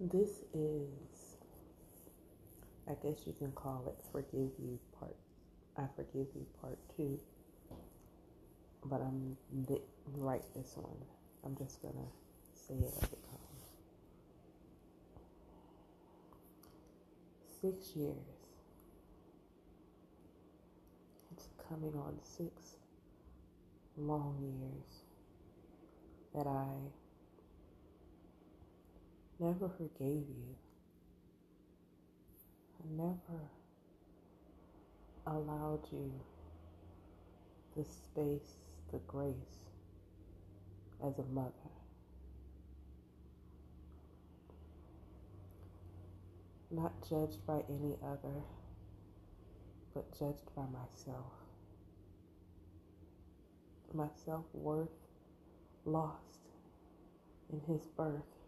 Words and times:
This 0.00 0.30
is, 0.54 1.36
I 2.88 2.94
guess 3.02 3.26
you 3.26 3.34
can 3.38 3.52
call 3.52 3.84
it 3.88 4.02
Forgive 4.12 4.50
You 4.58 4.78
Part, 4.98 5.14
I 5.76 5.82
Forgive 5.94 6.26
You 6.34 6.46
Part 6.60 6.78
2. 6.96 7.20
But 8.86 9.02
I'm 9.02 9.36
di- 9.66 9.82
write 10.16 10.42
this 10.54 10.72
one. 10.76 10.96
I'm 11.44 11.54
just 11.56 11.82
going 11.82 11.94
to 11.94 12.10
say 12.54 12.74
it 12.74 12.94
as 12.96 13.10
it 13.12 13.18
comes. 13.30 13.64
Six 17.60 17.94
years. 17.94 18.16
It's 21.32 21.48
coming 21.68 21.94
on 21.94 22.18
six 22.22 22.76
long 23.98 24.36
years 24.40 25.02
that 26.34 26.48
I 26.48 26.72
never 29.40 29.68
forgave 29.68 30.26
you. 30.28 30.54
I 32.78 33.02
never 33.02 33.40
allowed 35.26 35.80
you 35.90 36.12
the 37.76 37.84
space, 37.84 38.58
the 38.92 38.98
grace 39.06 39.34
as 41.02 41.18
a 41.18 41.24
mother. 41.32 41.52
Not 46.70 46.92
judged 47.08 47.44
by 47.46 47.62
any 47.68 47.96
other, 48.04 48.42
but 49.94 50.10
judged 50.18 50.54
by 50.54 50.64
myself. 50.64 51.32
My 53.92 54.08
self 54.24 54.44
worth 54.54 54.88
lost 55.84 56.40
in 57.52 57.60
his 57.66 57.86
birth. 57.86 58.39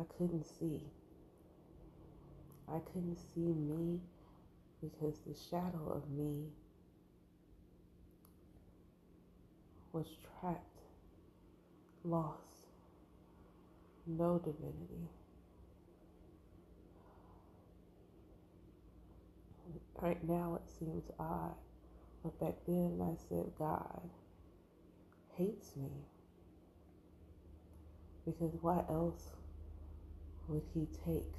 I 0.00 0.04
couldn't 0.16 0.46
see. 0.46 0.80
I 2.68 2.78
couldn't 2.78 3.18
see 3.34 3.52
me 3.52 4.00
because 4.80 5.18
the 5.26 5.34
shadow 5.50 5.92
of 5.94 6.08
me 6.10 6.46
was 9.92 10.06
trapped, 10.40 10.80
lost, 12.04 12.68
no 14.06 14.38
divinity. 14.38 15.10
Right 20.00 20.26
now 20.26 20.58
it 20.64 20.70
seems 20.78 21.10
odd, 21.18 21.56
but 22.22 22.40
back 22.40 22.54
then 22.66 23.00
I 23.02 23.16
said 23.28 23.52
God 23.58 24.00
hates 25.36 25.76
me 25.76 25.90
because 28.24 28.52
why 28.62 28.82
else 28.88 29.32
would 30.50 30.62
He 30.74 30.86
take 31.06 31.32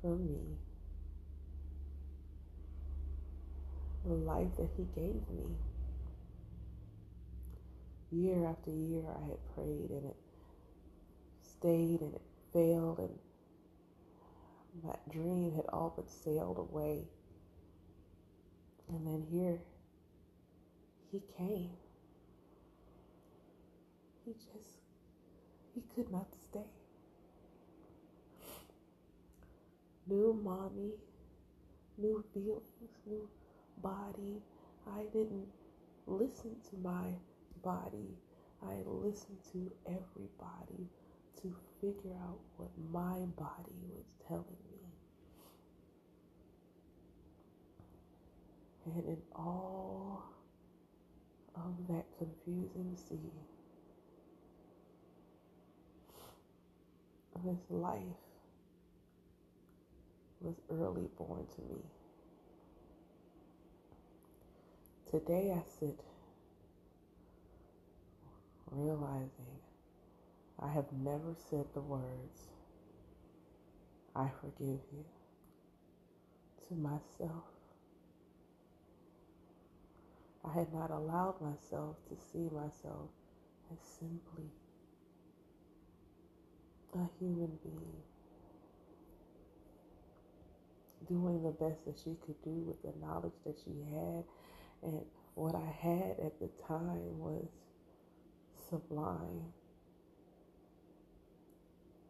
from 0.00 0.26
me 0.26 0.56
the 4.06 4.14
life 4.14 4.56
that 4.56 4.70
He 4.76 4.84
gave 4.94 5.28
me? 5.28 5.56
Year 8.10 8.46
after 8.46 8.70
year, 8.70 9.04
I 9.08 9.26
had 9.26 9.54
prayed 9.54 9.90
and 9.90 10.06
it 10.06 10.16
stayed 11.42 12.00
and 12.00 12.14
it 12.14 12.22
failed, 12.52 12.98
and 12.98 13.18
that 14.84 15.08
dream 15.10 15.54
had 15.54 15.66
all 15.72 15.92
but 15.96 16.10
sailed 16.10 16.58
away. 16.58 17.04
And 18.88 19.06
then 19.06 19.26
here, 19.30 19.58
he 21.10 21.22
came. 21.38 21.70
He 24.24 24.32
just, 24.34 24.78
he 25.74 25.82
could 25.94 26.10
not 26.12 26.31
New 30.12 30.38
mommy, 30.44 30.90
new 31.96 32.22
feelings, 32.34 32.98
new 33.06 33.26
body. 33.82 34.42
I 34.86 35.04
didn't 35.10 35.46
listen 36.06 36.54
to 36.68 36.76
my 36.82 37.14
body. 37.62 38.18
I 38.62 38.74
listened 38.84 39.38
to 39.52 39.72
everybody 39.86 40.86
to 41.40 41.56
figure 41.80 42.14
out 42.28 42.38
what 42.58 42.68
my 42.92 43.24
body 43.38 43.80
was 43.96 44.04
telling 44.28 44.44
me. 44.70 44.80
And 48.84 49.06
in 49.06 49.22
all 49.34 50.24
of 51.56 51.88
that 51.88 52.04
confusing 52.18 52.98
sea, 53.08 53.32
this 57.42 57.64
life 57.70 58.31
was 60.42 60.56
early 60.70 61.08
born 61.16 61.46
to 61.56 61.62
me. 61.62 61.80
Today 65.10 65.54
I 65.56 65.62
sit 65.78 66.00
realizing 68.70 69.60
I 70.58 70.68
have 70.68 70.86
never 70.92 71.34
said 71.50 71.66
the 71.74 71.80
words, 71.80 72.48
I 74.16 74.28
forgive 74.40 74.80
you, 74.92 75.04
to 76.68 76.74
myself. 76.74 77.44
I 80.44 80.52
had 80.52 80.72
not 80.72 80.90
allowed 80.90 81.40
myself 81.40 81.96
to 82.08 82.16
see 82.16 82.48
myself 82.54 83.10
as 83.72 83.78
simply 84.00 84.50
a 86.94 87.08
human 87.18 87.58
being 87.62 88.02
doing 91.08 91.42
the 91.42 91.50
best 91.50 91.84
that 91.86 91.98
she 91.98 92.16
could 92.24 92.40
do 92.42 92.50
with 92.50 92.82
the 92.82 92.92
knowledge 93.04 93.32
that 93.44 93.56
she 93.64 93.70
had. 93.94 94.24
And 94.82 95.00
what 95.34 95.54
I 95.54 95.70
had 95.80 96.16
at 96.24 96.38
the 96.40 96.48
time 96.66 97.18
was 97.18 97.46
sublime. 98.68 99.52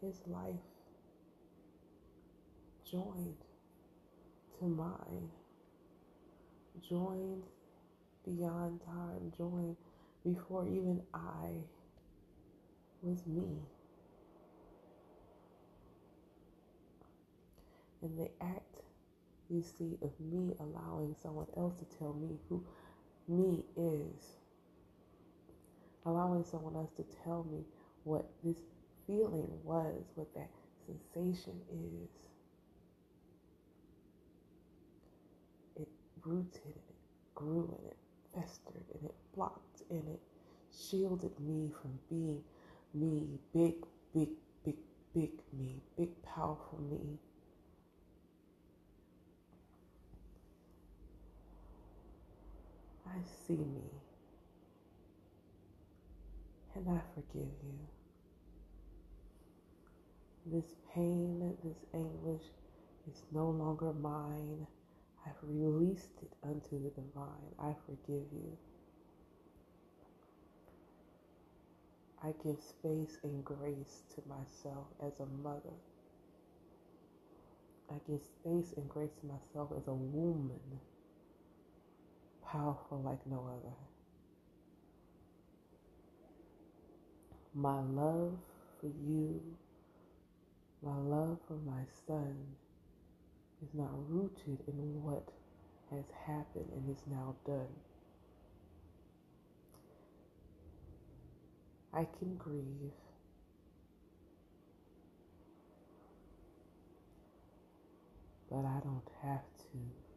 His 0.00 0.20
life 0.26 0.54
joined 2.90 3.36
to 4.58 4.64
mine, 4.66 5.30
joined 6.88 7.42
beyond 8.24 8.80
time, 8.84 9.32
joined 9.36 9.76
before 10.24 10.66
even 10.66 11.02
I 11.12 11.48
was 13.02 13.26
me. 13.26 13.62
And 18.02 18.18
the 18.18 18.30
act, 18.40 18.67
you 19.50 19.62
see, 19.62 19.96
of 20.02 20.10
me 20.20 20.54
allowing 20.60 21.14
someone 21.22 21.46
else 21.56 21.74
to 21.76 21.98
tell 21.98 22.12
me 22.14 22.38
who 22.48 22.64
me 23.28 23.64
is 23.76 24.38
allowing 26.06 26.44
someone 26.44 26.74
else 26.74 26.90
to 26.96 27.04
tell 27.24 27.46
me 27.50 27.64
what 28.04 28.26
this 28.44 28.58
feeling 29.06 29.50
was, 29.64 30.04
what 30.14 30.32
that 30.34 30.48
sensation 30.86 31.54
is. 31.70 32.08
It 35.82 35.88
rooted 36.24 36.62
and 36.64 36.74
it 36.74 37.34
grew 37.34 37.74
and 37.78 37.86
it 37.88 37.96
festered 38.34 38.84
and 38.94 39.04
it 39.04 39.14
blocked 39.34 39.82
and 39.90 40.02
it 40.08 40.20
shielded 40.72 41.38
me 41.40 41.70
from 41.80 41.98
being 42.08 42.42
me, 42.94 43.38
big, 43.52 43.74
big, 44.14 44.30
big, 44.64 44.76
big 45.14 45.30
me, 45.58 45.82
big, 45.96 46.10
powerful 46.22 46.80
me. 46.90 47.18
I 53.08 53.20
see 53.46 53.56
me 53.56 53.90
and 56.74 56.88
I 56.88 57.00
forgive 57.14 57.48
you. 57.64 57.78
This 60.46 60.74
pain, 60.94 61.56
this 61.64 61.78
anguish 61.94 62.46
is 63.10 63.22
no 63.32 63.50
longer 63.50 63.92
mine. 63.92 64.66
I've 65.26 65.32
released 65.42 66.10
it 66.22 66.32
unto 66.42 66.82
the 66.82 66.90
divine. 66.90 67.52
I 67.58 67.74
forgive 67.86 68.24
you. 68.32 68.56
I 72.22 72.32
give 72.44 72.60
space 72.62 73.18
and 73.22 73.44
grace 73.44 74.02
to 74.14 74.22
myself 74.28 74.86
as 75.04 75.20
a 75.20 75.26
mother. 75.42 75.74
I 77.90 77.94
give 78.08 78.20
space 78.22 78.74
and 78.76 78.88
grace 78.88 79.14
to 79.20 79.26
myself 79.26 79.70
as 79.76 79.86
a 79.88 79.94
woman, 79.94 80.60
powerful 82.52 83.02
like 83.04 83.18
no 83.26 83.46
other. 83.46 83.74
My 87.54 87.80
love 87.80 88.38
for 88.80 88.86
you, 88.86 89.40
my 90.82 90.96
love 90.96 91.38
for 91.46 91.56
my 91.66 91.82
son 92.06 92.36
is 93.62 93.68
not 93.74 93.90
rooted 94.08 94.58
in 94.68 95.02
what 95.02 95.28
has 95.90 96.04
happened 96.26 96.70
and 96.74 96.90
is 96.90 97.02
now 97.10 97.34
done. 97.46 97.74
I 101.92 102.06
can 102.18 102.36
grieve. 102.36 102.92
But 108.50 108.64
I 108.64 108.80
don't 108.82 109.02
have 109.22 109.42
to 109.58 110.07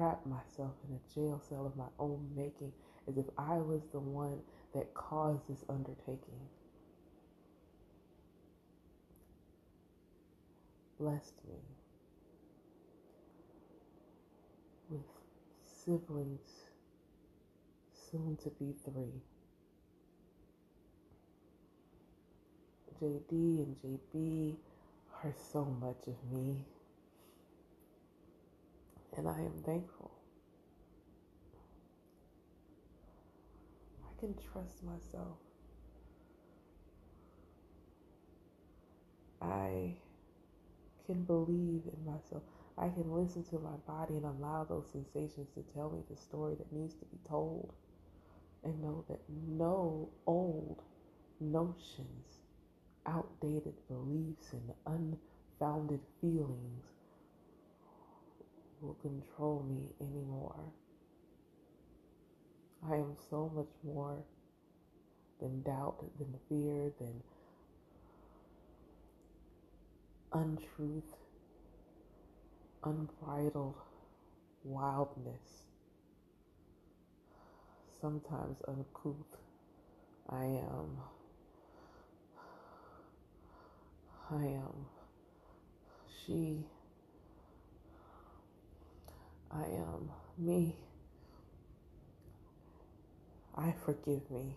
trap 0.00 0.24
myself 0.24 0.72
in 0.88 0.96
a 0.96 1.14
jail 1.14 1.42
cell 1.46 1.66
of 1.66 1.76
my 1.76 1.84
own 1.98 2.26
making 2.34 2.72
as 3.06 3.18
if 3.18 3.26
I 3.36 3.56
was 3.56 3.82
the 3.92 4.00
one 4.00 4.38
that 4.74 4.94
caused 4.94 5.46
this 5.48 5.62
undertaking. 5.68 6.40
Blessed 10.98 11.34
me 11.46 11.56
with 14.88 15.00
siblings, 15.84 16.48
soon 18.10 18.38
to 18.42 18.50
be 18.50 18.74
three. 18.84 19.20
JD 23.02 23.30
and 23.32 23.76
JB 23.84 24.56
are 25.22 25.34
so 25.52 25.64
much 25.64 26.06
of 26.06 26.32
me. 26.32 26.64
And 29.20 29.28
I 29.28 29.40
am 29.40 29.52
thankful. 29.66 30.10
I 34.02 34.18
can 34.18 34.34
trust 34.50 34.82
myself. 34.82 35.36
I 39.42 39.92
can 41.04 41.24
believe 41.24 41.82
in 41.84 42.06
myself. 42.06 42.42
I 42.78 42.88
can 42.88 43.12
listen 43.12 43.44
to 43.50 43.58
my 43.58 43.76
body 43.86 44.14
and 44.16 44.24
allow 44.24 44.64
those 44.64 44.88
sensations 44.90 45.48
to 45.54 45.62
tell 45.74 45.90
me 45.90 45.98
the 46.08 46.16
story 46.16 46.54
that 46.54 46.72
needs 46.72 46.94
to 46.94 47.04
be 47.04 47.18
told. 47.28 47.74
And 48.64 48.80
know 48.80 49.04
that 49.10 49.20
no 49.46 50.08
old 50.26 50.80
notions, 51.40 52.40
outdated 53.04 53.74
beliefs, 53.86 54.54
and 54.54 54.72
unfounded 55.60 56.00
feelings 56.22 56.99
will 58.80 58.94
control 58.94 59.64
me 59.68 59.94
anymore. 60.00 60.72
I 62.88 62.94
am 62.94 63.14
so 63.28 63.50
much 63.54 63.68
more 63.84 64.16
than 65.40 65.62
doubt, 65.62 66.04
than 66.18 66.34
fear, 66.48 66.92
than 66.98 67.22
untruth, 70.32 71.16
unbridled 72.84 73.74
wildness, 74.64 75.64
sometimes 78.00 78.58
uncouth. 78.66 79.36
I 80.28 80.44
am. 80.44 80.96
I 84.30 84.44
am. 84.44 84.86
She. 86.24 86.64
I 89.52 89.64
am 89.64 90.10
me. 90.38 90.76
I 93.56 93.74
forgive 93.84 94.30
me. 94.30 94.56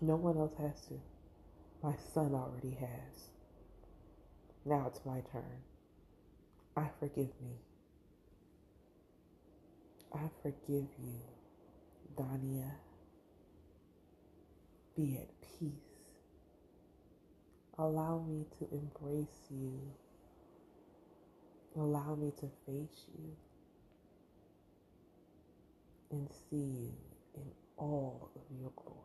No 0.00 0.16
one 0.16 0.36
else 0.38 0.54
has 0.58 0.80
to. 0.88 1.00
My 1.82 1.94
son 2.14 2.34
already 2.34 2.76
has. 2.80 3.30
Now 4.64 4.86
it's 4.88 5.04
my 5.04 5.20
turn. 5.32 5.62
I 6.76 6.88
forgive 7.00 7.30
me. 7.42 7.56
I 10.14 10.28
forgive 10.42 10.86
you, 11.02 11.20
Dania. 12.16 12.70
Be 14.96 15.18
at 15.20 15.28
peace. 15.58 15.72
Allow 17.78 18.24
me 18.28 18.46
to 18.58 18.68
embrace 18.72 19.46
you. 19.50 19.80
Allow 21.78 22.16
me 22.16 22.32
to 22.40 22.46
face 22.66 23.06
you 23.14 23.36
and 26.10 26.28
see 26.50 26.56
you 26.56 26.92
in 27.36 27.52
all 27.76 28.30
of 28.34 28.42
your 28.60 28.72
glory. 28.74 28.98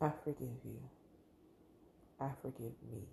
I 0.00 0.10
forgive 0.24 0.48
you. 0.64 0.80
I 2.20 2.30
forgive 2.42 2.72
me. 2.90 3.04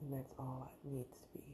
And 0.00 0.12
that's 0.12 0.34
all 0.40 0.72
it 0.84 0.92
needs 0.92 1.18
to 1.18 1.38
be. 1.38 1.44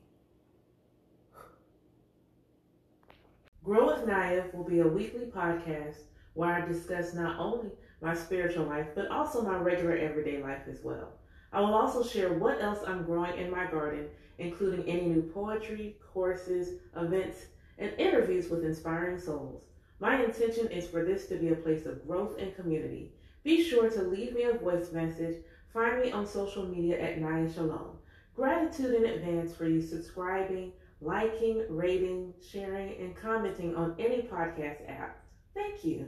Grow 3.65 3.89
with 3.89 4.07
Naya 4.07 4.45
will 4.55 4.65
be 4.65 4.79
a 4.81 4.89
weekly 4.89 5.27
podcast 5.27 6.05
where 6.39 6.55
I 6.55 6.65
discuss 6.65 7.15
not 7.15 7.37
only 7.41 7.71
my 8.01 8.15
spiritual 8.15 8.67
life, 8.67 8.87
but 8.95 9.09
also 9.09 9.43
my 9.43 9.57
regular 9.57 9.97
everyday 9.97 10.41
life 10.41 10.63
as 10.71 10.85
well. 10.85 11.09
I 11.53 11.61
will 11.61 11.75
also 11.75 12.05
share 12.05 12.33
what 12.33 12.63
else 12.63 12.79
I'm 12.87 13.03
growing 13.03 13.37
in 13.37 13.51
my 13.51 13.67
garden, 13.67 14.07
including 14.39 14.89
any 14.89 15.07
new 15.07 15.23
poetry, 15.23 15.97
courses, 16.13 16.75
events, 16.97 17.47
and 17.79 17.91
interviews 17.99 18.49
with 18.51 18.65
inspiring 18.65 19.19
souls. 19.19 19.65
My 19.99 20.23
intention 20.23 20.69
is 20.69 20.87
for 20.87 21.05
this 21.05 21.27
to 21.27 21.35
be 21.35 21.49
a 21.49 21.57
place 21.57 21.87
of 21.87 22.07
growth 22.07 22.39
and 22.39 22.55
community. 22.55 23.11
Be 23.43 23.65
sure 23.65 23.91
to 23.91 24.03
leave 24.03 24.33
me 24.33 24.45
a 24.45 24.53
voice 24.53 24.93
message. 24.93 25.39
Find 25.73 26.01
me 26.01 26.13
on 26.13 26.25
social 26.25 26.65
media 26.65 27.01
at 27.01 27.21
Naya 27.21 27.53
Shalom. 27.53 27.99
Gratitude 28.37 28.95
in 28.95 29.07
advance 29.07 29.57
for 29.57 29.67
you 29.67 29.83
subscribing, 29.83 30.71
liking, 31.01 31.65
rating, 31.69 32.33
sharing, 32.49 32.97
and 33.01 33.17
commenting 33.17 33.75
on 33.75 33.97
any 33.99 34.23
podcast 34.23 34.89
app. 34.89 35.21
Thank 35.53 35.85
you. 35.85 36.07